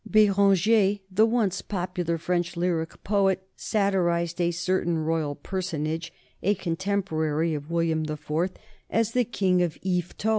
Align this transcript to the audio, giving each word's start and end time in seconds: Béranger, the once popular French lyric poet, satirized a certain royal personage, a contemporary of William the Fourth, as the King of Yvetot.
Béranger, 0.09 0.99
the 1.11 1.27
once 1.27 1.61
popular 1.61 2.17
French 2.17 2.57
lyric 2.57 3.03
poet, 3.03 3.47
satirized 3.55 4.41
a 4.41 4.49
certain 4.49 4.97
royal 4.97 5.35
personage, 5.35 6.11
a 6.41 6.55
contemporary 6.55 7.53
of 7.53 7.69
William 7.69 8.05
the 8.05 8.17
Fourth, 8.17 8.57
as 8.89 9.11
the 9.11 9.23
King 9.25 9.61
of 9.61 9.77
Yvetot. 9.83 10.29